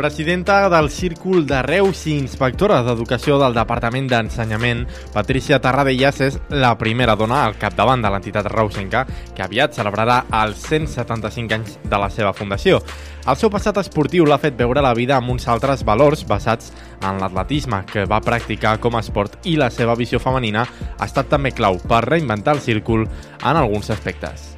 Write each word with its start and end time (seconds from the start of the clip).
presidenta 0.00 0.70
del 0.70 0.88
Círcul 0.88 1.44
de 1.44 1.60
Reus 1.60 2.06
i 2.08 2.14
inspectora 2.16 2.78
d'Educació 2.80 3.34
del 3.36 3.52
Departament 3.52 4.06
d'Ensenyament, 4.08 4.86
Patricia 5.12 5.58
Tarradellas, 5.60 6.22
és 6.24 6.38
la 6.48 6.70
primera 6.80 7.12
dona 7.20 7.42
al 7.44 7.58
capdavant 7.60 8.00
de 8.00 8.08
l'entitat 8.08 8.48
reusenca 8.48 9.02
que 9.36 9.44
aviat 9.44 9.76
celebrarà 9.76 10.22
els 10.40 10.62
175 10.70 11.58
anys 11.58 11.76
de 11.84 12.00
la 12.00 12.08
seva 12.08 12.32
fundació. 12.32 12.80
El 13.28 13.36
seu 13.36 13.52
passat 13.52 13.76
esportiu 13.82 14.24
l'ha 14.24 14.40
fet 14.40 14.56
veure 14.56 14.80
la 14.80 14.94
vida 14.96 15.18
amb 15.18 15.34
uns 15.36 15.44
altres 15.52 15.84
valors 15.84 16.24
basats 16.24 16.72
en 17.04 17.20
l'atletisme 17.20 17.82
que 17.92 18.08
va 18.08 18.24
practicar 18.24 18.78
com 18.80 18.96
a 18.96 19.04
esport 19.04 19.36
i 19.44 19.58
la 19.60 19.68
seva 19.68 19.98
visió 20.00 20.16
femenina 20.16 20.64
ha 20.64 21.10
estat 21.10 21.28
també 21.28 21.52
clau 21.52 21.76
per 21.76 22.06
reinventar 22.08 22.56
el 22.56 22.64
círcul 22.64 23.04
en 23.04 23.52
alguns 23.52 23.92
aspectes. 23.92 24.54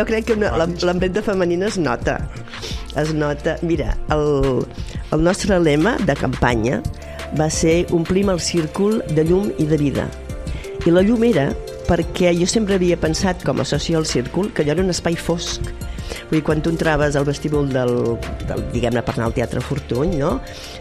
Jo 0.00 0.10
crec 0.10 0.32
que 0.32 0.40
l'empremta 0.42 1.22
femenina 1.22 1.70
es 1.70 1.78
nota. 1.78 2.18
Es 2.96 3.12
nota... 3.14 3.56
Mira, 3.62 3.96
el, 4.10 4.64
el 5.12 5.22
nostre 5.24 5.58
lema 5.60 5.96
de 6.06 6.16
campanya 6.16 6.82
va 7.38 7.48
ser 7.50 7.86
omplim 7.92 8.30
el 8.32 8.40
círcul 8.40 9.00
de 9.16 9.24
llum 9.24 9.52
i 9.58 9.66
de 9.68 9.78
vida. 9.80 10.08
I 10.84 10.92
la 10.92 11.04
llum 11.06 11.22
era 11.24 11.50
perquè 11.86 12.32
jo 12.36 12.46
sempre 12.48 12.76
havia 12.76 12.98
pensat, 13.00 13.42
com 13.46 13.60
a 13.60 13.66
soci 13.66 13.94
al 13.96 14.06
círcul, 14.06 14.52
que 14.52 14.62
allò 14.62 14.76
era 14.76 14.84
un 14.84 14.92
espai 14.92 15.16
fosc. 15.16 15.72
Vull 16.28 16.38
dir, 16.38 16.42
quan 16.44 16.62
tu 16.64 16.70
entraves 16.72 17.16
al 17.16 17.26
vestíbul 17.28 17.68
del, 17.72 17.92
del 18.48 18.64
diguem-ne, 18.72 19.02
per 19.04 19.14
anar 19.16 19.28
al 19.30 19.36
Teatre 19.36 19.62
Fortuny, 19.64 20.16
no? 20.20 20.34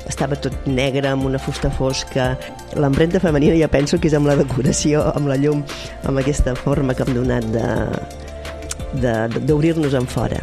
Estava 0.10 0.38
tot 0.40 0.68
negre, 0.68 1.08
amb 1.12 1.28
una 1.30 1.40
fusta 1.42 1.72
fosca. 1.72 2.32
L'empremta 2.80 3.22
femenina 3.24 3.58
ja 3.60 3.72
penso 3.72 4.00
que 4.00 4.12
és 4.12 4.18
amb 4.18 4.32
la 4.32 4.38
decoració, 4.40 5.04
amb 5.16 5.32
la 5.32 5.40
llum, 5.40 5.64
amb 6.08 6.24
aquesta 6.24 6.56
forma 6.60 6.96
que 6.96 7.08
hem 7.08 7.16
donat 7.22 7.48
de, 7.56 9.16
d'obrir-nos 9.40 9.96
en 9.98 10.10
fora. 10.10 10.42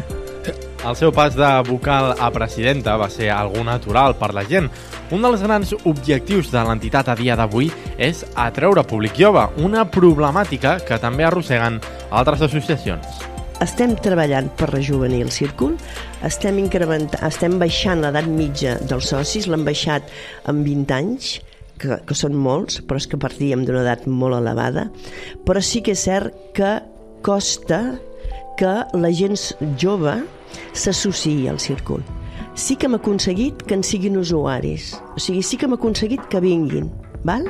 El 0.89 0.95
seu 0.97 1.11
pas 1.13 1.35
de 1.37 1.47
vocal 1.67 2.15
a 2.17 2.31
presidenta 2.33 2.95
va 2.97 3.11
ser 3.13 3.27
algo 3.29 3.61
natural 3.61 4.15
per 4.17 4.31
la 4.33 4.41
gent. 4.49 4.71
Un 5.13 5.21
dels 5.21 5.43
grans 5.45 5.75
objectius 5.85 6.47
de 6.49 6.63
l'entitat 6.65 7.11
a 7.11 7.15
dia 7.19 7.35
d'avui 7.37 7.67
és 8.01 8.23
atreure 8.33 8.81
públic 8.89 9.19
jove, 9.21 9.43
una 9.61 9.83
problemàtica 9.85 10.79
que 10.81 10.97
també 10.97 11.27
arrosseguen 11.27 11.77
altres 12.09 12.41
associacions. 12.47 13.05
Estem 13.61 13.93
treballant 14.01 14.49
per 14.57 14.71
rejuvenir 14.71 15.19
el 15.27 15.29
círcul, 15.35 15.75
estem, 16.25 16.57
estem 16.65 17.59
baixant 17.61 18.01
l'edat 18.01 18.25
mitja 18.25 18.79
dels 18.81 19.11
socis, 19.13 19.45
l'hem 19.45 19.67
baixat 19.67 20.09
en 20.49 20.65
20 20.65 20.97
anys, 20.97 21.29
que, 21.77 21.99
que 22.01 22.17
són 22.17 22.33
molts, 22.33 22.81
però 22.81 22.97
és 22.97 23.05
que 23.05 23.21
partíem 23.21 23.61
d'una 23.61 23.85
edat 23.85 24.09
molt 24.09 24.41
elevada, 24.41 24.87
però 25.45 25.61
sí 25.61 25.85
que 25.85 25.93
és 25.93 26.07
cert 26.09 26.33
que 26.57 26.79
costa 27.21 27.83
que 28.57 28.73
la 28.97 29.13
gent 29.13 29.37
jove 29.77 30.17
s'associï 30.73 31.49
al 31.49 31.59
círcul. 31.59 32.03
Sí 32.55 32.75
que 32.75 32.89
hem 32.89 32.97
aconseguit 32.97 33.61
que 33.63 33.77
en 33.77 33.83
siguin 33.83 34.17
usuaris, 34.19 34.93
o 35.15 35.19
sigui, 35.19 35.43
sí 35.43 35.57
que 35.57 35.67
hem 35.69 35.77
aconseguit 35.77 36.25
que 36.31 36.41
vinguin, 36.43 36.89
val? 37.23 37.47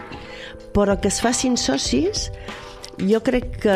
però 0.74 1.00
que 1.02 1.10
es 1.10 1.20
facin 1.22 1.58
socis 1.58 2.30
jo 3.00 3.22
crec 3.24 3.62
que... 3.64 3.76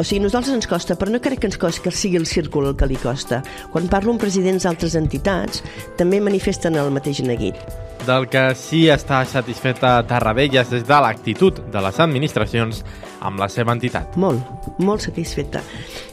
O 0.00 0.04
sigui, 0.04 0.22
nosaltres 0.24 0.54
ens 0.56 0.68
costa, 0.68 0.96
però 0.96 1.12
no 1.12 1.20
crec 1.20 1.42
que 1.42 1.50
ens 1.50 1.58
costi 1.60 1.84
que 1.84 1.92
sigui 1.92 2.16
el 2.20 2.26
círcul 2.26 2.70
el 2.70 2.76
que 2.78 2.88
li 2.88 2.96
costa. 3.00 3.42
Quan 3.72 3.90
parlo 3.92 4.14
amb 4.14 4.22
presidents 4.22 4.64
d'altres 4.64 4.96
entitats, 4.96 5.60
també 6.00 6.22
manifesten 6.24 6.78
el 6.80 6.92
mateix 6.94 7.20
neguit. 7.26 7.60
Del 8.06 8.26
que 8.32 8.42
sí 8.56 8.86
està 8.88 9.20
satisfeta 9.28 9.98
Tarradellas 10.08 10.72
és 10.72 10.86
de 10.88 11.00
l'actitud 11.04 11.60
de 11.72 11.84
les 11.84 12.00
administracions 12.00 12.82
amb 13.20 13.42
la 13.42 13.50
seva 13.52 13.76
entitat. 13.76 14.16
Molt, 14.16 14.40
molt 14.80 15.04
satisfeta. 15.04 15.62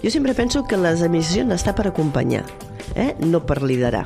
Jo 0.03 0.11
sempre 0.11 0.35
penso 0.35 0.65
que 0.67 0.79
les 0.79 1.01
administracions 1.01 1.55
està 1.55 1.73
per 1.77 1.87
acompanyar, 1.87 2.43
eh? 2.95 3.13
no 3.23 3.45
per 3.47 3.61
liderar 3.63 4.05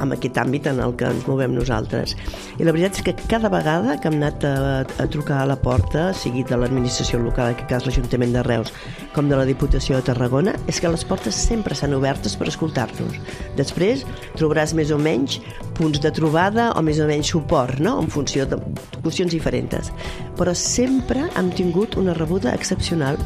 en 0.00 0.14
aquest 0.14 0.38
àmbit 0.40 0.68
en 0.70 0.80
el 0.84 0.94
que 0.98 1.08
ens 1.10 1.26
movem 1.28 1.54
nosaltres. 1.56 2.16
I 2.58 2.66
la 2.66 2.74
veritat 2.76 3.00
és 3.00 3.06
que 3.06 3.14
cada 3.30 3.50
vegada 3.52 3.96
que 4.00 4.10
hem 4.10 4.18
anat 4.20 4.46
a, 4.48 4.54
a 4.84 5.06
trucar 5.12 5.42
a 5.42 5.48
la 5.50 5.58
porta, 5.60 6.10
sigui 6.16 6.44
de 6.46 6.58
l'administració 6.58 7.20
local, 7.22 7.50
en 7.50 7.56
aquest 7.56 7.70
cas 7.70 7.86
l'Ajuntament 7.88 8.34
de 8.36 8.44
Reus, 8.46 8.72
com 9.14 9.30
de 9.30 9.38
la 9.38 9.46
Diputació 9.48 9.98
de 9.98 10.06
Tarragona, 10.10 10.56
és 10.70 10.80
que 10.80 10.90
les 10.92 11.04
portes 11.06 11.36
sempre 11.36 11.76
s'han 11.76 11.96
obertes 11.98 12.36
per 12.38 12.48
escoltar-nos. 12.50 13.20
Després 13.58 14.06
trobaràs 14.38 14.74
més 14.78 14.92
o 14.94 14.98
menys 15.00 15.40
punts 15.78 16.00
de 16.02 16.12
trobada 16.14 16.70
o 16.76 16.82
més 16.84 17.00
o 17.00 17.08
menys 17.08 17.32
suport, 17.32 17.80
no? 17.80 17.98
en 18.02 18.10
funció 18.12 18.46
de 18.48 18.58
qüestions 19.00 19.32
diferents. 19.36 19.92
Però 20.38 20.54
sempre 20.56 21.28
hem 21.38 21.50
tingut 21.56 21.96
una 22.00 22.16
rebuda 22.16 22.54
excepcional 22.56 23.18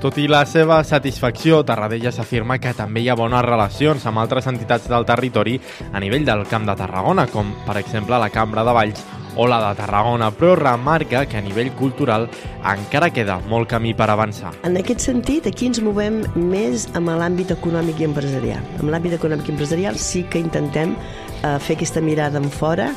tot 0.00 0.16
i 0.16 0.24
la 0.32 0.46
seva 0.48 0.78
satisfacció, 0.80 1.58
Tarradellas 1.68 2.16
afirma 2.22 2.56
que 2.58 2.72
també 2.72 3.02
hi 3.04 3.10
ha 3.12 3.16
bones 3.18 3.44
relacions 3.44 4.06
amb 4.08 4.22
altres 4.22 4.46
entitats 4.48 4.88
del 4.88 5.04
territori 5.04 5.58
a 5.92 6.00
nivell 6.00 6.24
del 6.24 6.46
Camp 6.48 6.64
de 6.64 6.76
Tarragona, 6.78 7.26
com 7.28 7.52
per 7.66 7.76
exemple 7.82 8.16
la 8.18 8.30
Cambra 8.32 8.64
de 8.64 8.72
Valls 8.72 9.02
o 9.36 9.46
la 9.46 9.58
de 9.68 9.74
Tarragona, 9.76 10.30
però 10.32 10.54
remarca 10.56 11.26
que 11.28 11.36
a 11.36 11.44
nivell 11.44 11.70
cultural 11.76 12.28
encara 12.64 13.10
queda 13.12 13.38
molt 13.50 13.68
camí 13.68 13.92
per 13.94 14.08
avançar. 14.10 14.54
En 14.64 14.78
aquest 14.80 15.04
sentit, 15.04 15.46
aquí 15.46 15.68
ens 15.68 15.82
movem 15.84 16.22
més 16.34 16.88
amb 16.96 17.12
l'àmbit 17.20 17.52
econòmic 17.52 18.00
i 18.00 18.08
empresarial. 18.08 18.64
En 18.80 18.88
l'àmbit 18.88 19.18
econòmic 19.20 19.52
i 19.52 19.54
empresarial 19.54 20.00
sí 20.00 20.24
que 20.32 20.40
intentem 20.40 20.96
eh, 20.96 21.58
fer 21.60 21.76
aquesta 21.76 22.00
mirada 22.00 22.40
en 22.40 22.48
fora 22.48 22.90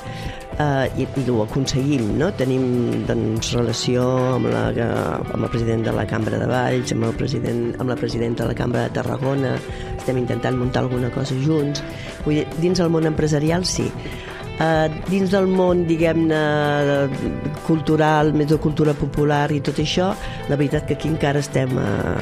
eh, 0.59 1.01
i, 1.01 1.07
i 1.21 1.23
ho 1.29 1.41
aconseguim, 1.43 2.13
no? 2.19 2.29
Tenim 2.39 3.05
doncs, 3.07 3.53
relació 3.57 4.05
amb, 4.35 4.49
la, 4.53 4.65
amb 4.75 5.39
el 5.41 5.49
president 5.49 5.85
de 5.87 5.93
la 5.95 6.05
Cambra 6.09 6.39
de 6.41 6.49
Valls, 6.49 6.93
amb, 6.95 7.07
el 7.09 7.15
president, 7.19 7.63
amb 7.79 7.93
la 7.93 7.97
presidenta 7.99 8.43
de 8.43 8.53
la 8.53 8.57
Cambra 8.57 8.87
de 8.87 8.95
Tarragona, 8.97 9.55
estem 9.97 10.19
intentant 10.21 10.59
muntar 10.59 10.85
alguna 10.85 11.11
cosa 11.13 11.37
junts. 11.45 11.83
Vull 12.25 12.41
dir, 12.41 12.47
dins 12.59 12.83
el 12.83 12.93
món 12.93 13.09
empresarial, 13.09 13.65
sí. 13.67 13.87
Uh, 14.53 14.85
dins 15.09 15.31
del 15.33 15.47
món, 15.49 15.87
diguem-ne, 15.89 16.41
cultural, 17.65 18.35
més 18.37 18.51
de 18.51 18.59
cultura 18.61 18.93
popular 18.93 19.47
i 19.51 19.63
tot 19.65 19.81
això, 19.81 20.11
la 20.49 20.59
veritat 20.59 20.85
que 20.85 20.99
aquí 20.99 21.09
encara 21.09 21.41
estem 21.41 21.73
uh, 21.73 22.21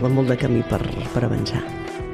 amb 0.00 0.14
molt 0.14 0.32
de 0.32 0.40
camí 0.40 0.64
per, 0.70 0.80
per 1.12 1.26
avançar. 1.28 1.60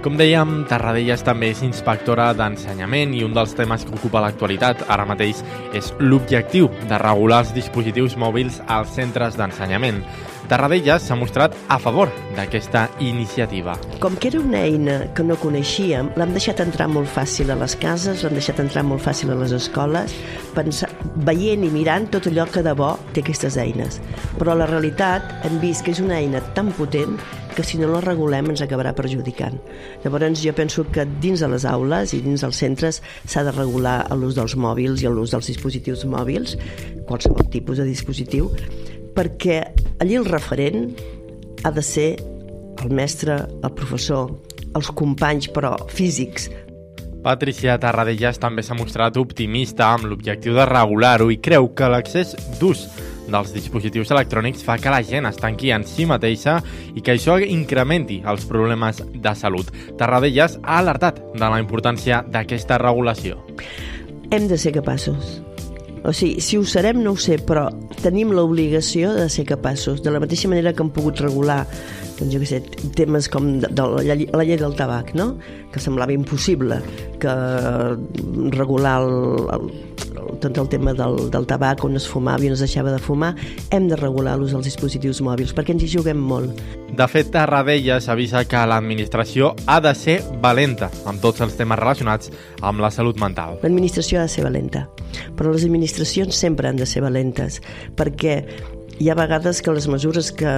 Com 0.05 0.19
dèiem, 0.21 0.67
Tarradellas 0.69 1.23
també 1.25 1.49
és 1.55 1.63
inspectora 1.65 2.27
d'ensenyament 2.37 3.15
i 3.17 3.23
un 3.25 3.33
dels 3.33 3.55
temes 3.57 3.87
que 3.89 3.95
ocupa 3.97 4.21
l'actualitat 4.21 4.83
ara 4.93 5.07
mateix 5.09 5.39
és 5.73 5.95
l'objectiu 5.97 6.69
de 6.91 6.99
regular 7.01 7.39
els 7.41 7.55
dispositius 7.57 8.19
mòbils 8.21 8.59
als 8.69 8.93
centres 8.99 9.39
d'ensenyament. 9.41 10.03
Tarradellas 10.51 11.07
s'ha 11.09 11.17
mostrat 11.17 11.55
a 11.73 11.79
favor 11.81 12.11
d'aquesta 12.37 12.83
iniciativa. 13.01 13.79
Com 14.03 14.19
que 14.21 14.29
era 14.29 14.43
una 14.45 14.61
eina 14.67 14.99
que 15.17 15.25
no 15.25 15.39
coneixíem, 15.41 16.11
l'hem 16.21 16.35
deixat 16.37 16.61
entrar 16.61 16.91
molt 16.93 17.09
fàcil 17.09 17.55
a 17.55 17.57
les 17.63 17.73
cases, 17.81 18.21
l'hem 18.21 18.37
deixat 18.37 18.61
entrar 18.61 18.83
molt 18.85 19.01
fàcil 19.07 19.33
a 19.33 19.39
les 19.41 19.57
escoles, 19.57 20.13
pensar, 20.53 20.91
veient 21.25 21.65
i 21.65 21.73
mirant 21.73 22.11
tot 22.13 22.29
allò 22.29 22.45
que 22.53 22.67
de 22.67 22.77
bo 22.77 22.93
té 23.17 23.25
aquestes 23.25 23.57
eines. 23.57 24.03
Però 24.37 24.53
la 24.53 24.69
realitat 24.69 25.33
hem 25.49 25.57
vist 25.65 25.87
que 25.87 25.97
és 25.97 26.05
una 26.05 26.21
eina 26.21 26.45
tan 26.53 26.75
potent 26.77 27.17
que 27.55 27.65
si 27.65 27.79
no 27.79 27.89
la 27.93 28.03
regulem 28.05 28.51
ens 28.53 28.63
acabarà 28.65 28.95
perjudicant. 28.97 29.61
Llavors 30.05 30.43
jo 30.43 30.55
penso 30.57 30.85
que 30.91 31.07
dins 31.23 31.41
de 31.41 31.49
les 31.53 31.67
aules 31.69 32.15
i 32.15 32.21
dins 32.25 32.45
dels 32.45 32.59
centres 32.59 33.01
s'ha 33.25 33.45
de 33.47 33.55
regular 33.55 34.03
l'ús 34.19 34.37
dels 34.39 34.57
mòbils 34.57 35.05
i 35.05 35.09
l'ús 35.09 35.35
dels 35.35 35.51
dispositius 35.53 36.05
mòbils, 36.05 36.57
qualsevol 37.09 37.49
tipus 37.55 37.79
de 37.79 37.89
dispositiu, 37.89 38.51
perquè 39.15 39.63
allí 40.03 40.19
el 40.19 40.27
referent 40.27 40.91
ha 41.65 41.71
de 41.71 41.83
ser 41.83 42.11
el 42.83 42.91
mestre, 42.91 43.39
el 43.63 43.73
professor, 43.73 44.35
els 44.75 44.91
companys, 44.99 45.49
però 45.55 45.77
físics, 45.89 46.51
Patricia 47.25 47.79
Tarradellas 47.81 48.37
també 48.37 48.61
s'ha 48.61 48.77
mostrat 48.77 49.17
optimista 49.17 49.87
amb 49.95 50.11
l'objectiu 50.11 50.53
de 50.59 50.67
regular-ho 50.69 51.31
i 51.33 51.39
creu 51.41 51.71
que 51.73 51.89
l'accés 51.89 52.35
d'ús 52.61 52.85
dels 53.29 53.53
dispositius 53.55 54.13
electrònics 54.15 54.65
fa 54.67 54.77
que 54.81 54.93
la 54.93 55.03
gent 55.07 55.29
es 55.29 55.41
tanqui 55.41 55.73
en 55.75 55.87
si 55.89 56.07
mateixa 56.09 56.59
i 56.95 57.03
que 57.03 57.17
això 57.17 57.39
incrementi 57.41 58.21
els 58.27 58.45
problemes 58.51 59.03
de 59.15 59.35
salut. 59.39 59.73
Tarradellas 59.99 60.59
ha 60.63 60.79
alertat 60.83 61.21
de 61.33 61.45
la 61.45 61.61
importància 61.63 62.23
d'aquesta 62.29 62.79
regulació. 62.83 63.41
Hem 64.31 64.49
de 64.49 64.59
ser 64.59 64.75
capaços. 64.77 65.41
O 66.05 66.13
sigui, 66.13 66.43
si 66.45 66.59
ho 66.61 66.65
serem 66.69 66.99
no 67.01 67.15
ho 67.15 67.21
sé, 67.21 67.39
però 67.41 67.71
tenim 68.03 68.35
l'obligació 68.37 69.15
de 69.17 69.31
ser 69.33 69.47
capaços. 69.49 70.03
De 70.05 70.13
la 70.13 70.21
mateixa 70.21 70.51
manera 70.53 70.75
que 70.77 70.85
hem 70.85 70.91
pogut 70.93 71.23
regular 71.25 71.63
doncs 72.19 72.35
jo 72.35 72.41
sé, 72.47 72.61
temes 72.95 73.29
com 73.33 73.57
de, 73.63 73.69
de 73.73 73.85
la, 73.85 74.17
la 74.39 74.45
llei 74.47 74.59
del 74.61 74.77
tabac, 74.79 75.15
no? 75.19 75.35
que 75.73 75.83
semblava 75.83 76.15
impossible 76.15 76.79
que 77.23 77.35
regular 78.55 79.01
el, 79.03 79.49
el, 79.57 79.67
tot 80.41 80.59
el 80.59 80.69
tema 80.69 80.95
del, 80.97 81.31
del 81.31 81.47
tabac, 81.47 81.85
on 81.85 81.99
es 81.99 82.07
fumava 82.09 82.45
i 82.45 82.51
on 82.51 82.57
es 82.57 82.63
deixava 82.65 82.93
de 82.93 83.01
fumar, 83.03 83.35
hem 83.75 83.89
de 83.91 83.99
regular 84.01 84.37
l'ús 84.39 84.55
dels 84.55 84.69
dispositius 84.69 85.23
mòbils, 85.25 85.55
perquè 85.57 85.75
ens 85.75 85.85
hi 85.85 85.91
juguem 85.97 86.21
molt. 86.21 86.63
De 86.95 87.07
fet, 87.11 87.33
Tarradella 87.35 87.99
s'avisa 88.03 88.45
que 88.47 88.61
l'administració 88.71 89.53
ha 89.67 89.81
de 89.83 89.95
ser 89.99 90.21
valenta 90.43 90.91
amb 91.11 91.23
tots 91.23 91.43
els 91.45 91.57
temes 91.59 91.81
relacionats 91.81 92.31
amb 92.63 92.85
la 92.85 92.93
salut 92.95 93.19
mental. 93.21 93.59
L'administració 93.65 94.21
ha 94.21 94.29
de 94.29 94.35
ser 94.35 94.47
valenta, 94.47 94.87
però 95.39 95.51
les 95.55 95.67
administracions 95.67 96.39
sempre 96.39 96.71
han 96.71 96.79
de 96.79 96.87
ser 96.87 97.03
valentes, 97.03 97.61
perquè 97.99 98.39
hi 98.99 99.09
ha 99.11 99.17
vegades 99.19 99.61
que 99.63 99.73
les 99.75 99.87
mesures 99.91 100.31
que, 100.33 100.53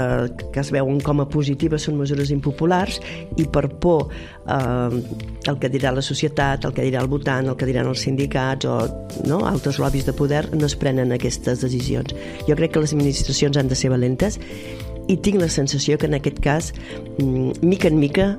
que 0.53 0.61
es 0.61 0.71
veuen 0.75 1.01
com 1.05 1.23
a 1.23 1.27
positives 1.31 1.87
són 1.89 1.97
mesures 2.01 2.33
impopulars 2.35 2.99
i 3.41 3.47
per 3.53 3.67
por 3.83 4.11
eh, 4.11 5.01
el 5.49 5.61
que 5.63 5.71
dirà 5.73 5.93
la 5.95 6.05
societat, 6.05 6.67
el 6.69 6.75
que 6.77 6.85
dirà 6.87 7.03
el 7.05 7.11
votant, 7.13 7.49
el 7.49 7.57
que 7.59 7.69
diran 7.69 7.89
els 7.93 8.05
sindicats 8.07 8.69
o 8.69 8.79
no, 9.29 9.43
altres 9.49 9.81
lobbies 9.83 10.09
de 10.09 10.17
poder 10.17 10.45
no 10.55 10.69
es 10.69 10.77
prenen 10.77 11.15
aquestes 11.17 11.65
decisions. 11.65 12.15
Jo 12.49 12.59
crec 12.59 12.77
que 12.77 12.85
les 12.85 12.93
administracions 12.97 13.57
han 13.57 13.73
de 13.73 13.79
ser 13.79 13.93
valentes 13.95 14.41
i 15.09 15.17
tinc 15.17 15.41
la 15.41 15.51
sensació 15.53 15.99
que 15.99 16.11
en 16.11 16.19
aquest 16.19 16.41
cas, 16.45 16.73
mm, 17.19 17.63
mica 17.63 17.89
en 17.89 17.99
mica, 17.99 18.37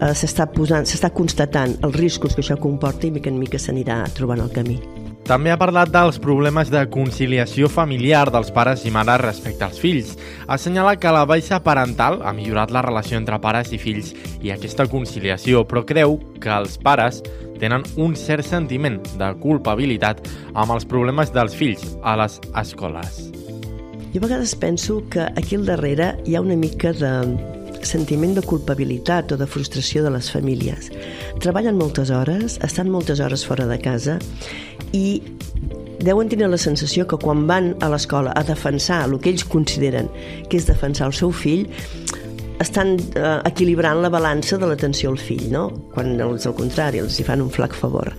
eh, 0.00 0.12
s'està 0.14 0.48
posant, 0.50 0.86
s'està 0.86 1.10
constatant 1.10 1.76
els 1.82 1.96
riscos 1.96 2.34
que 2.34 2.42
això 2.42 2.58
comporta 2.58 3.06
i 3.06 3.10
mica 3.10 3.30
en 3.30 3.38
mica 3.38 3.58
s'anirà 3.58 4.04
trobant 4.14 4.40
el 4.40 4.50
camí. 4.50 5.03
També 5.24 5.48
ha 5.48 5.56
parlat 5.56 5.88
dels 5.88 6.18
problemes 6.20 6.68
de 6.68 6.82
conciliació 6.92 7.70
familiar 7.72 8.26
dels 8.28 8.50
pares 8.52 8.82
i 8.84 8.90
mares 8.92 9.22
respecte 9.22 9.64
als 9.64 9.78
fills. 9.80 10.10
Assenyala 10.52 10.98
que 11.00 11.12
la 11.16 11.24
baixa 11.24 11.62
parental 11.64 12.18
ha 12.20 12.34
millorat 12.36 12.74
la 12.74 12.82
relació 12.84 13.16
entre 13.16 13.38
pares 13.40 13.72
i 13.72 13.80
fills 13.80 14.12
i 14.44 14.52
aquesta 14.52 14.84
conciliació, 14.84 15.64
però 15.64 15.80
creu 15.88 16.18
que 16.44 16.52
els 16.52 16.76
pares 16.76 17.22
tenen 17.56 17.88
un 17.96 18.12
cert 18.20 18.44
sentiment 18.44 19.00
de 19.16 19.32
culpabilitat 19.40 20.20
amb 20.52 20.76
els 20.76 20.84
problemes 20.84 21.32
dels 21.32 21.56
fills 21.56 21.94
a 22.04 22.18
les 22.20 22.36
escoles. 22.60 23.30
Jo 24.12 24.20
a 24.20 24.26
vegades 24.28 24.52
penso 24.54 25.00
que 25.08 25.24
aquí 25.24 25.56
al 25.56 25.64
darrere 25.64 26.18
hi 26.28 26.36
ha 26.36 26.44
una 26.44 26.60
mica 26.60 26.92
de 26.92 27.14
sentiment 27.88 28.34
de 28.36 28.44
culpabilitat 28.44 29.32
o 29.34 29.38
de 29.40 29.48
frustració 29.50 30.04
de 30.04 30.12
les 30.14 30.30
famílies. 30.32 30.90
Treballen 31.44 31.78
moltes 31.78 32.12
hores, 32.14 32.58
estan 32.64 32.90
moltes 32.92 33.20
hores 33.20 33.44
fora 33.46 33.66
de 33.70 33.78
casa 33.82 34.18
i 34.92 35.22
deuen 36.04 36.28
tenir 36.28 36.50
la 36.52 36.60
sensació 36.60 37.06
que 37.08 37.18
quan 37.20 37.46
van 37.48 37.72
a 37.80 37.88
l'escola 37.92 38.34
a 38.36 38.44
defensar 38.44 39.04
el 39.08 39.18
que 39.20 39.32
ells 39.32 39.46
consideren 39.48 40.10
que 40.50 40.58
és 40.60 40.68
defensar 40.68 41.08
el 41.08 41.16
seu 41.16 41.32
fill, 41.32 41.66
estan 42.62 42.96
eh, 43.16 43.38
equilibrant 43.48 44.02
la 44.02 44.12
balança 44.12 44.58
de 44.60 44.68
l'atenció 44.68 45.10
al 45.10 45.20
fill, 45.20 45.48
no? 45.52 45.68
Quan 45.94 46.14
és 46.20 46.46
al 46.46 46.56
contrari, 46.58 47.02
els 47.02 47.18
hi 47.18 47.26
fan 47.26 47.42
un 47.44 47.50
flac 47.52 47.74
favor. 47.76 48.12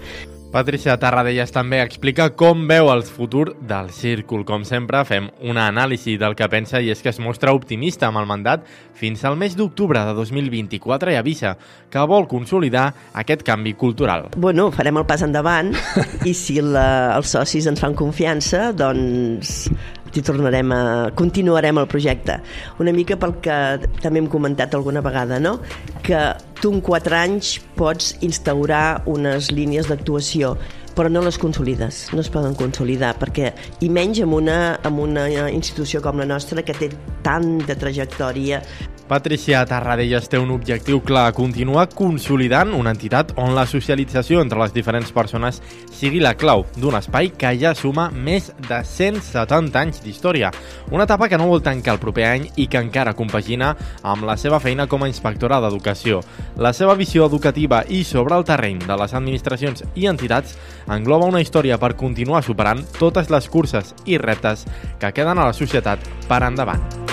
Patricia 0.55 0.93
Tarradellas 0.95 1.51
també 1.51 1.81
explica 1.83 2.29
com 2.39 2.61
veu 2.69 2.87
el 2.93 3.01
futur 3.03 3.57
del 3.67 3.89
círcul. 3.91 4.45
Com 4.47 4.63
sempre, 4.63 5.01
fem 5.03 5.25
una 5.43 5.65
anàlisi 5.67 6.13
del 6.15 6.31
que 6.39 6.47
pensa 6.47 6.79
i 6.79 6.93
és 6.93 7.01
que 7.03 7.11
es 7.11 7.19
mostra 7.19 7.51
optimista 7.51 8.07
amb 8.07 8.21
el 8.21 8.29
mandat 8.29 8.63
fins 8.95 9.25
al 9.27 9.35
mes 9.35 9.57
d'octubre 9.59 9.99
de 10.07 10.13
2024 10.15 11.11
i 11.11 11.17
avisa 11.19 11.57
que 11.91 12.05
vol 12.07 12.29
consolidar 12.31 12.85
aquest 13.19 13.43
canvi 13.43 13.75
cultural. 13.75 14.29
Bueno, 14.37 14.69
farem 14.71 15.01
el 15.01 15.07
pas 15.09 15.27
endavant 15.27 15.73
i 16.23 16.31
si 16.31 16.61
la, 16.63 16.87
els 17.17 17.35
socis 17.35 17.67
ens 17.67 17.83
fan 17.83 17.99
confiança, 17.99 18.69
doncs 18.71 19.65
i 20.15 20.23
tornarem 20.25 20.71
a... 20.71 20.81
continuarem 21.15 21.81
el 21.81 21.89
projecte. 21.91 22.39
Una 22.79 22.94
mica 22.95 23.19
pel 23.19 23.38
que 23.44 23.59
també 24.01 24.23
hem 24.23 24.31
comentat 24.31 24.75
alguna 24.75 25.03
vegada, 25.06 25.39
no? 25.39 25.57
Que 26.06 26.21
tu 26.62 26.73
en 26.73 26.81
quatre 26.85 27.19
anys 27.19 27.57
pots 27.75 28.15
instaurar 28.25 29.03
unes 29.12 29.51
línies 29.51 29.91
d'actuació 29.91 30.56
però 30.95 31.09
no 31.12 31.21
les 31.25 31.35
consolides, 31.35 32.06
no 32.15 32.23
es 32.23 32.29
poden 32.31 32.56
consolidar, 32.56 33.12
perquè, 33.19 33.51
i 33.83 33.89
menys 33.91 34.21
amb 34.23 34.38
una, 34.38 34.59
amb 34.88 35.01
una 35.03 35.25
institució 35.51 36.00
com 36.00 36.21
la 36.23 36.27
nostra 36.29 36.63
que 36.63 36.75
té 36.77 36.88
tant 37.25 37.57
de 37.67 37.75
trajectòria 37.75 38.62
Patricia 39.05 39.59
Tarradellas 39.69 40.25
té 40.25 40.39
un 40.41 40.49
objectiu 40.49 40.97
clar, 41.05 41.27
continuar 41.37 41.83
consolidant 41.93 42.71
una 42.73 42.89
entitat 42.95 43.35
on 43.37 43.53
la 43.53 43.67
socialització 43.69 44.41
entre 44.41 44.57
les 44.57 44.73
diferents 44.73 45.11
persones 45.13 45.59
sigui 45.93 46.23
la 46.23 46.33
clau 46.33 46.63
d'un 46.73 46.97
espai 46.97 47.29
que 47.37 47.51
ja 47.61 47.75
suma 47.77 48.07
més 48.09 48.49
de 48.65 48.81
170 48.81 49.77
anys 49.77 50.01
d'història. 50.01 50.49
Una 50.89 51.05
etapa 51.05 51.29
que 51.29 51.37
no 51.37 51.51
vol 51.51 51.61
tancar 51.61 51.93
el 51.93 52.01
proper 52.01 52.25
any 52.31 52.49
i 52.57 52.65
que 52.65 52.81
encara 52.81 53.13
compagina 53.13 53.75
amb 54.01 54.25
la 54.25 54.39
seva 54.41 54.59
feina 54.59 54.89
com 54.89 55.05
a 55.05 55.11
inspectora 55.11 55.61
d'educació. 55.61 56.23
La 56.57 56.73
seva 56.73 56.97
visió 56.97 57.29
educativa 57.29 57.83
i 57.85 58.01
sobre 58.03 58.33
el 58.33 58.49
terreny 58.49 58.81
de 58.87 58.97
les 58.97 59.13
administracions 59.13 59.85
i 59.93 60.09
entitats 60.09 60.57
engloba 60.89 61.29
una 61.29 61.45
història 61.45 61.77
per 61.77 61.93
continuar 61.93 62.41
superant 62.41 62.81
totes 62.97 63.29
les 63.29 63.53
curses 63.53 63.93
i 64.05 64.17
reptes 64.17 64.65
que 64.97 65.13
queden 65.13 65.37
a 65.37 65.51
la 65.51 65.53
societat 65.53 66.01
per 66.25 66.41
endavant. 66.41 67.04